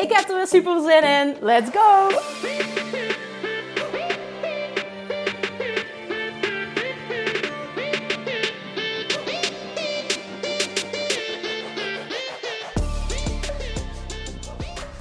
[0.00, 1.36] Ik heb er weer super zin in.
[1.40, 2.08] Let's go!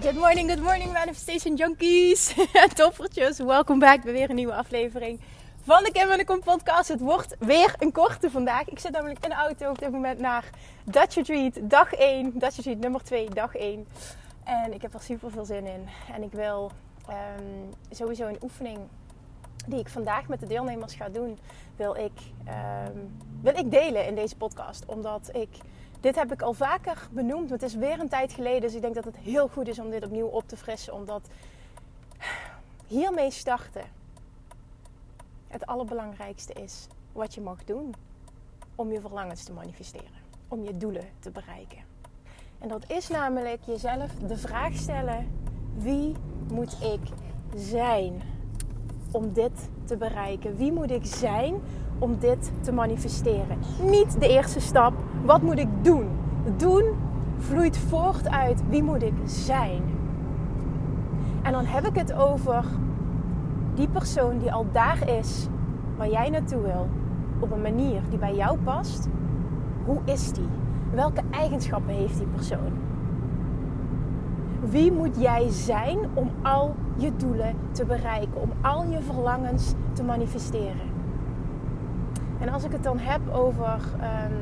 [0.00, 2.34] Good morning, good morning Manifestation Junkies.
[2.74, 5.20] Toppertjes, welkom back bij weer een nieuwe aflevering
[5.64, 6.88] van de Kim en de Kom podcast.
[6.88, 8.68] Het wordt weer een korte vandaag.
[8.68, 10.44] Ik zit namelijk in de auto op dit moment naar
[10.84, 12.32] Dutch Retreat, dag 1.
[12.34, 13.86] Dutch Retreat nummer 2, dag 1.
[14.44, 15.88] En ik heb er super veel zin in.
[16.12, 16.70] En ik wil
[17.08, 18.78] um, sowieso een oefening
[19.66, 21.38] die ik vandaag met de deelnemers ga doen,
[21.76, 22.20] wil ik,
[22.86, 24.84] um, wil ik delen in deze podcast.
[24.86, 25.58] Omdat ik,
[26.00, 28.60] dit heb ik al vaker benoemd, maar het is weer een tijd geleden.
[28.60, 30.94] Dus ik denk dat het heel goed is om dit opnieuw op te frissen.
[30.94, 31.28] Omdat
[32.86, 33.84] hiermee starten
[35.48, 37.94] het allerbelangrijkste is wat je mag doen
[38.74, 40.20] om je verlangens te manifesteren.
[40.48, 41.91] Om je doelen te bereiken.
[42.62, 45.26] En dat is namelijk jezelf de vraag stellen:
[45.78, 46.14] wie
[46.52, 47.00] moet ik
[47.56, 48.12] zijn
[49.10, 50.56] om dit te bereiken?
[50.56, 51.54] Wie moet ik zijn
[51.98, 53.58] om dit te manifesteren?
[53.82, 54.92] Niet de eerste stap,
[55.24, 56.08] wat moet ik doen?
[56.56, 56.84] Doen
[57.38, 59.82] vloeit voort uit wie moet ik zijn?
[61.42, 62.64] En dan heb ik het over
[63.74, 65.46] die persoon die al daar is
[65.96, 66.88] waar jij naartoe wil,
[67.40, 69.08] op een manier die bij jou past.
[69.84, 70.61] Hoe is die?
[70.94, 72.72] Welke eigenschappen heeft die persoon?
[74.60, 80.02] Wie moet jij zijn om al je doelen te bereiken, om al je verlangens te
[80.02, 80.90] manifesteren?
[82.38, 84.36] En als ik het dan heb over um,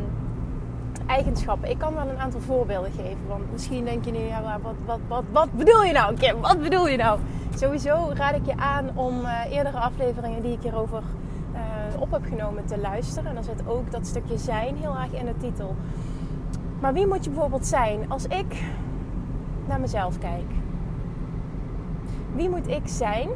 [1.07, 3.27] eigenschappen, ik kan wel een aantal voorbeelden geven.
[3.29, 6.41] Want misschien denk je nu, ja, wat, wat, wat, wat bedoel je nou, Kim?
[6.41, 7.19] Wat bedoel je nou?
[7.57, 11.03] Sowieso raad ik je aan om uh, eerdere afleveringen die ik hierover
[11.53, 13.29] uh, op heb genomen te luisteren.
[13.29, 15.75] En dan zit ook dat stukje zijn heel erg in de titel.
[16.81, 18.65] Maar wie moet je bijvoorbeeld zijn als ik
[19.67, 20.51] naar mezelf kijk?
[22.35, 23.29] Wie moet ik zijn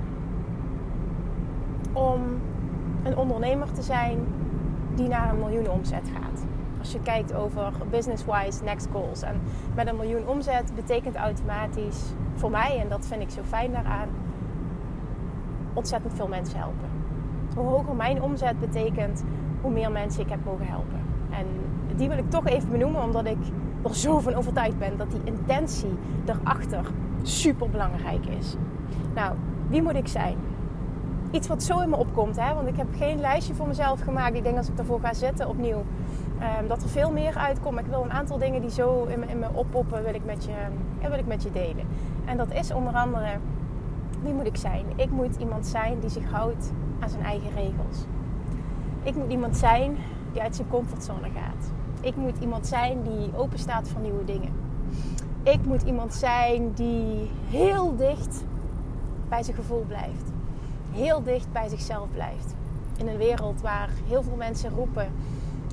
[1.92, 2.20] om
[3.02, 4.18] een ondernemer te zijn
[4.94, 6.44] die naar een miljoen omzet gaat?
[6.78, 9.22] Als je kijkt over business-wise next goals.
[9.22, 9.40] En
[9.74, 14.08] met een miljoen omzet betekent automatisch voor mij, en dat vind ik zo fijn daaraan,
[15.72, 16.88] ontzettend veel mensen helpen.
[17.56, 19.24] Hoe hoger mijn omzet betekent,
[19.60, 21.00] hoe meer mensen ik heb mogen helpen.
[21.30, 21.46] En
[21.96, 23.38] die wil ik toch even benoemen, omdat ik
[23.82, 26.84] er zo van overtuigd ben dat die intentie erachter
[27.22, 28.56] super belangrijk is.
[29.14, 29.34] Nou,
[29.68, 30.36] wie moet ik zijn?
[31.30, 32.54] Iets wat zo in me opkomt, hè?
[32.54, 34.34] want ik heb geen lijstje voor mezelf gemaakt.
[34.34, 35.82] Ik denk als ik ervoor ga zitten opnieuw,
[36.60, 37.78] um, dat er veel meer uitkomt.
[37.78, 40.44] Ik wil een aantal dingen die zo in me, in me oppoppen, wil ik, met
[40.44, 40.52] je,
[41.00, 41.86] ja, wil ik met je delen.
[42.24, 43.28] En dat is onder andere,
[44.22, 44.84] wie moet ik zijn?
[44.96, 48.04] Ik moet iemand zijn die zich houdt aan zijn eigen regels.
[49.02, 49.96] Ik moet iemand zijn
[50.32, 51.73] die uit zijn comfortzone gaat.
[52.04, 54.52] Ik moet iemand zijn die open staat voor nieuwe dingen.
[55.42, 58.44] Ik moet iemand zijn die heel dicht
[59.28, 60.32] bij zijn gevoel blijft.
[60.92, 62.54] Heel dicht bij zichzelf blijft.
[62.96, 65.06] In een wereld waar heel veel mensen roepen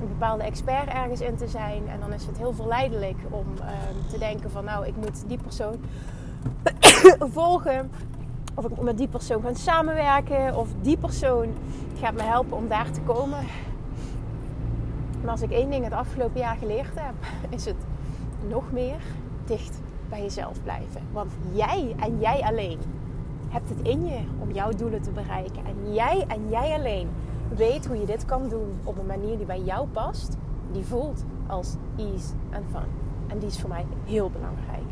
[0.00, 1.88] een bepaalde expert ergens in te zijn.
[1.88, 3.66] En dan is het heel verleidelijk om uh,
[4.10, 5.76] te denken van nou, ik moet die persoon
[7.34, 7.90] volgen.
[8.54, 10.56] Of ik moet met die persoon gaan samenwerken.
[10.56, 11.48] Of die persoon
[12.00, 13.38] gaat me helpen om daar te komen.
[15.22, 17.14] Maar als ik één ding het afgelopen jaar geleerd heb,
[17.56, 17.76] is het
[18.48, 19.00] nog meer
[19.44, 21.02] dicht bij jezelf blijven.
[21.12, 22.78] Want jij en jij alleen
[23.48, 25.64] hebt het in je om jouw doelen te bereiken.
[25.64, 27.08] En jij en jij alleen
[27.56, 30.36] weet hoe je dit kan doen op een manier die bij jou past,
[30.72, 32.88] die voelt als ease en fun.
[33.26, 34.82] En die is voor mij heel belangrijk.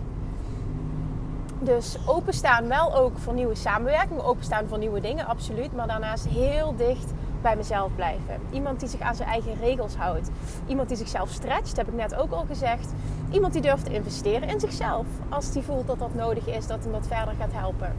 [1.62, 5.74] Dus openstaan wel ook voor nieuwe samenwerking, openstaan voor nieuwe dingen, absoluut.
[5.76, 8.40] Maar daarnaast heel dicht bij mezelf blijven.
[8.50, 10.30] Iemand die zich aan zijn eigen regels houdt.
[10.66, 12.92] Iemand die zichzelf stretcht, heb ik net ook al gezegd.
[13.30, 15.06] Iemand die durft te investeren in zichzelf.
[15.28, 17.92] Als die voelt dat dat nodig is, dat hem wat verder gaat helpen.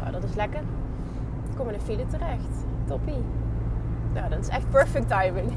[0.00, 0.60] Nou, dat is lekker.
[1.50, 2.64] Ik kom in een file terecht.
[2.86, 3.24] Toppie.
[4.14, 5.52] Nou, dat is echt perfect timing.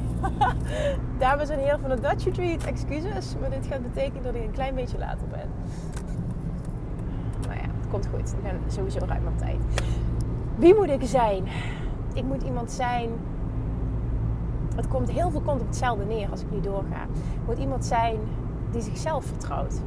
[1.19, 3.35] Dames en heren van de Dutch Retreat, excuses.
[3.39, 5.49] Maar dit gaat betekenen dat ik een klein beetje later ben.
[7.41, 8.31] Nou ja, het komt goed.
[8.31, 9.59] Ik ben sowieso ruim op tijd.
[10.55, 11.47] Wie moet ik zijn?
[12.13, 13.09] Ik moet iemand zijn.
[14.75, 17.03] Het komt heel veel komt op hetzelfde neer als ik nu doorga.
[17.13, 18.19] Ik moet iemand zijn
[18.71, 19.81] die zichzelf vertrouwt.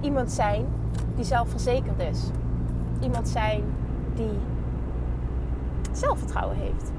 [0.00, 0.66] Iemand zijn
[1.14, 2.30] die zelfverzekerd is.
[3.00, 3.62] Iemand zijn
[4.14, 4.38] die
[5.92, 6.92] zelfvertrouwen heeft.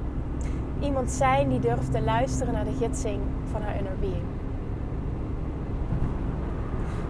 [0.80, 3.20] Iemand zijn die durft te luisteren naar de gidsing
[3.50, 4.24] van haar inner being.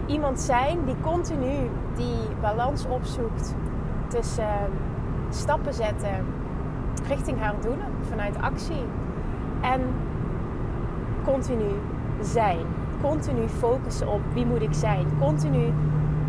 [0.05, 3.55] Iemand zijn die continu die balans opzoekt
[4.07, 4.71] tussen
[5.29, 6.25] stappen zetten
[7.07, 8.83] richting haar doelen vanuit actie
[9.61, 9.81] en
[11.23, 11.71] continu
[12.21, 12.65] zijn.
[13.01, 15.05] Continu focussen op wie moet ik zijn.
[15.19, 15.73] Continu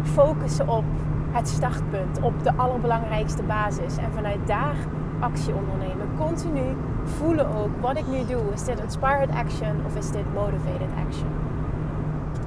[0.03, 0.85] focussen op
[1.31, 3.97] het startpunt, op de allerbelangrijkste basis.
[3.97, 4.77] En vanuit daar
[5.21, 6.07] actie ondernemen.
[6.19, 8.53] Continu voelen ook wat ik nu doe.
[8.53, 11.29] Is dit inspired action of is dit motivated action?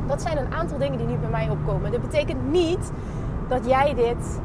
[0.08, 1.92] Dat zijn een aantal dingen die nu bij mij opkomen.
[1.92, 2.92] Dat betekent niet
[3.48, 4.40] dat jij dit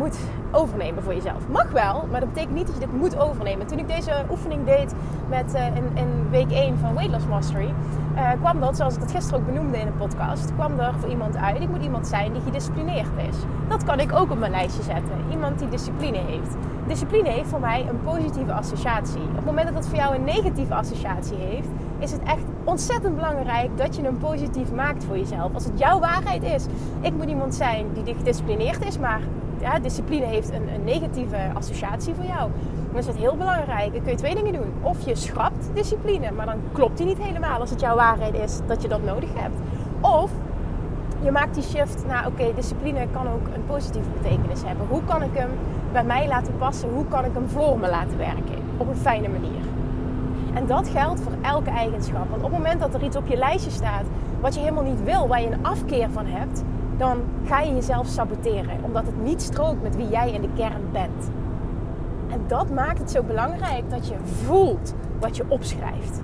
[0.00, 0.18] moet
[0.52, 1.48] overnemen voor jezelf.
[1.48, 3.66] Mag wel, maar dat betekent niet dat je dit moet overnemen.
[3.66, 4.94] Toen ik deze oefening deed
[5.28, 7.74] met, uh, in, in, week 1 van Weight Loss Mastery,
[8.14, 11.08] uh, kwam dat, zoals ik het gisteren ook benoemde in een podcast, kwam er voor
[11.08, 11.60] iemand uit.
[11.60, 13.36] Ik moet iemand zijn die gedisciplineerd is.
[13.68, 15.24] Dat kan ik ook op mijn lijstje zetten.
[15.30, 16.56] Iemand die discipline heeft.
[16.86, 19.22] Discipline heeft voor mij een positieve associatie.
[19.22, 21.68] Op het moment dat het voor jou een negatieve associatie heeft,
[21.98, 25.54] is het echt ontzettend belangrijk dat je hem positief maakt voor jezelf.
[25.54, 26.66] Als het jouw waarheid is,
[27.00, 29.20] ik moet iemand zijn die gedisciplineerd is, maar
[29.60, 32.50] ja, discipline heeft een, een, negatieve associatie voor jou.
[32.88, 33.92] Dan is het heel belangrijk.
[33.92, 34.72] Dan kun je twee dingen doen.
[34.82, 38.58] Of je schrapt discipline, maar dan klopt die niet helemaal als het jouw waarheid is
[38.66, 39.58] dat je dat nodig hebt.
[40.00, 40.30] Of
[41.22, 44.86] je maakt die shift naar oké, discipline kan ook een positieve betekenis hebben.
[44.86, 45.50] Hoe kan ik hem
[45.92, 46.88] bij mij laten passen?
[46.88, 48.58] Hoe kan ik hem voor me laten werken?
[48.76, 49.60] Op een fijne manier.
[50.54, 52.30] En dat geldt voor elke eigenschap.
[52.30, 54.04] Want op het moment dat er iets op je lijstje staat
[54.40, 56.64] wat je helemaal niet wil, waar je een afkeer van hebt,
[57.00, 58.84] dan ga je jezelf saboteren.
[58.84, 61.30] Omdat het niet strookt met wie jij in de kern bent.
[62.28, 66.20] En dat maakt het zo belangrijk dat je voelt wat je opschrijft.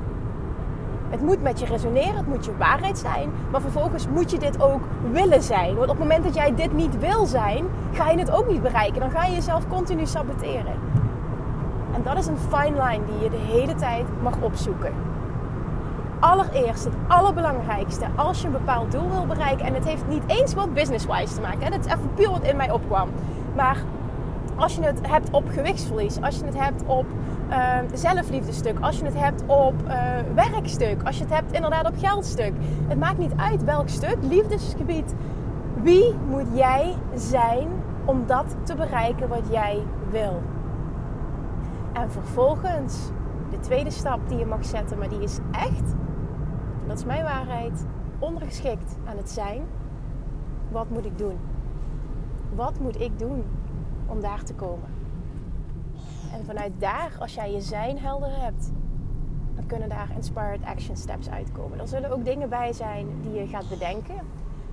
[1.11, 3.31] Het moet met je resoneren, het moet je waarheid zijn.
[3.51, 4.81] Maar vervolgens moet je dit ook
[5.13, 5.77] willen zijn.
[5.77, 8.63] Want op het moment dat jij dit niet wil zijn, ga je het ook niet
[8.63, 9.01] bereiken.
[9.01, 10.75] Dan ga je jezelf continu saboteren.
[11.95, 14.93] En dat is een fine line die je de hele tijd mag opzoeken
[16.21, 19.67] allereerst, het allerbelangrijkste als je een bepaald doel wil bereiken.
[19.67, 21.63] En het heeft niet eens wat business-wise te maken.
[21.63, 21.71] Hè?
[21.71, 23.09] Dat is even puur wat in mij opkwam.
[23.57, 23.77] Maar
[24.57, 27.07] als je het hebt op gewichtsverlies, als je het hebt op
[27.51, 29.95] uh, zelfliefdestuk, als je het hebt op uh,
[30.35, 32.53] werkstuk, als je het hebt inderdaad op geldstuk.
[32.89, 35.15] Het maakt niet uit welk stuk, liefdesgebied.
[35.83, 37.69] Wie moet jij zijn
[38.05, 40.43] om dat te bereiken wat jij wil?
[41.93, 43.11] En vervolgens,
[43.51, 45.95] de tweede stap die je mag zetten, maar die is echt
[46.87, 47.85] dat is mijn waarheid,
[48.19, 49.63] ondergeschikt aan het zijn.
[50.71, 51.39] Wat moet ik doen?
[52.55, 53.45] Wat moet ik doen
[54.07, 54.89] om daar te komen?
[56.33, 58.71] En vanuit daar, als jij je zijn helder hebt,
[59.55, 61.81] dan kunnen daar inspired action steps uitkomen.
[61.81, 64.15] Er zullen ook dingen bij zijn die je gaat bedenken.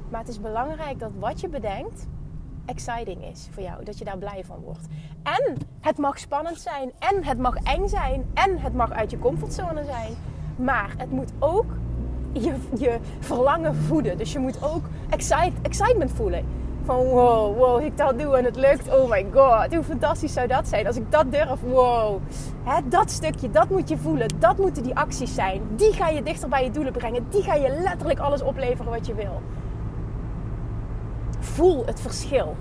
[0.09, 2.07] Maar het is belangrijk dat wat je bedenkt
[2.66, 3.83] exciting is voor jou.
[3.83, 4.88] Dat je daar blij van wordt.
[5.24, 6.92] En het mag spannend zijn.
[7.00, 8.25] En het mag eng zijn.
[8.33, 10.13] En het mag uit je comfortzone zijn.
[10.56, 11.66] Maar het moet ook
[12.33, 14.18] je, je verlangen voeden.
[14.18, 16.45] Dus je moet ook excite, excitement voelen.
[16.85, 18.94] Van wow, wow, ik dat doe en het lukt.
[18.94, 21.62] Oh my god, hoe fantastisch zou dat zijn als ik dat durf.
[21.62, 22.19] Wow.
[22.63, 24.28] Hè, dat stukje, dat moet je voelen.
[24.40, 25.61] Dat moeten die acties zijn.
[25.75, 27.25] Die ga je dichter bij je doelen brengen.
[27.30, 29.42] Die ga je letterlijk alles opleveren wat je wil.
[31.40, 32.56] Voel het verschil.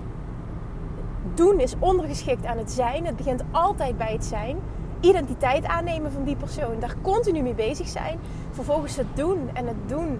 [1.35, 3.07] Doen is ondergeschikt aan het zijn.
[3.07, 4.57] Het begint altijd bij het zijn
[5.03, 6.81] identiteit aannemen van die persoon.
[6.81, 8.19] Daar continu mee bezig zijn.
[8.51, 10.19] Vervolgens het doen en het doen.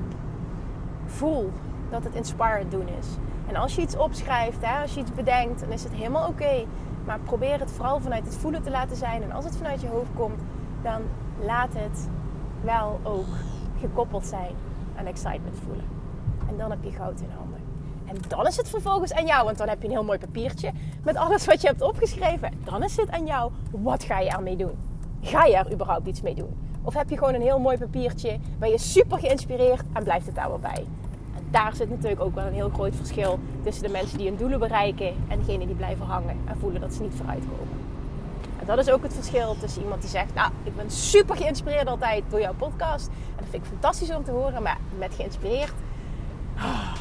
[1.07, 1.51] Voel
[1.91, 3.07] dat het inspired doen is.
[3.49, 6.65] En als je iets opschrijft, hè, als je iets bedenkt, dan is het helemaal oké.
[7.05, 9.23] Maar probeer het vooral vanuit het voelen te laten zijn.
[9.23, 10.41] En als het vanuit je hoofd komt,
[10.83, 11.03] dan
[11.41, 12.09] laat het
[12.61, 13.35] wel ook
[13.81, 14.55] gekoppeld zijn
[14.97, 15.85] aan excitement voelen.
[16.49, 17.72] En dan heb je goud in handen.
[18.13, 20.73] En dan is het vervolgens aan jou, want dan heb je een heel mooi papiertje
[21.03, 22.51] met alles wat je hebt opgeschreven.
[22.65, 24.79] Dan is het aan jou, wat ga je ermee doen?
[25.21, 26.57] Ga je er überhaupt iets mee doen?
[26.83, 30.35] Of heb je gewoon een heel mooi papiertje, ben je super geïnspireerd en blijft het
[30.35, 30.87] daar wel bij?
[31.37, 34.37] En daar zit natuurlijk ook wel een heel groot verschil tussen de mensen die hun
[34.37, 37.81] doelen bereiken en degenen die blijven hangen en voelen dat ze niet vooruitkomen.
[38.61, 41.87] En dat is ook het verschil tussen iemand die zegt, nou, ik ben super geïnspireerd
[41.87, 43.07] altijd door jouw podcast.
[43.07, 45.73] En dat vind ik fantastisch om te horen, maar met geïnspireerd...
[46.57, 46.92] Oh,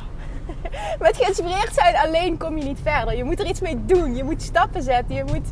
[1.00, 3.18] met geïnspireerd zijn alleen kom je niet verder.
[3.18, 4.16] Je moet er iets mee doen.
[4.16, 5.16] Je moet stappen zetten.
[5.16, 5.48] Je moet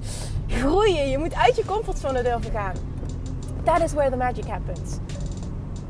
[0.48, 1.10] groeien.
[1.10, 2.76] Je moet uit je comfortzone durven gaan.
[3.64, 4.98] That is where the magic happens.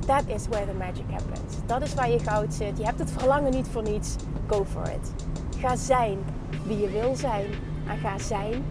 [0.06, 1.56] That is where the magic happens.
[1.66, 2.78] Dat is waar je goud zit.
[2.78, 4.16] Je hebt het verlangen niet voor niets.
[4.48, 5.14] Go for it.
[5.60, 6.18] Ga zijn
[6.66, 7.46] wie je wil zijn.
[7.88, 8.64] En ga zijn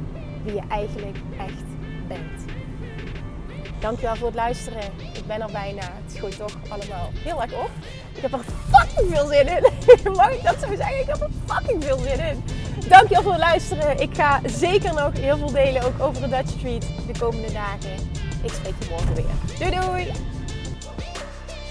[0.45, 1.65] wie je eigenlijk echt
[2.09, 2.58] bent.
[3.81, 4.83] Dankjewel voor het luisteren.
[5.13, 5.83] Ik ben er bijna.
[5.83, 7.71] Het schoot toch allemaal heel erg op.
[8.15, 8.41] Ik heb er
[8.73, 10.13] fucking veel zin in.
[10.13, 11.01] Mag ik dat zo zeggen?
[11.01, 12.45] Ik heb er fucking veel zin in.
[12.89, 14.01] Dankjewel voor het luisteren.
[14.01, 17.95] Ik ga zeker nog heel veel delen, ook over de Dutch Street de komende dagen.
[18.43, 19.59] Ik spreek je morgen weer.
[19.59, 20.38] Doei doei!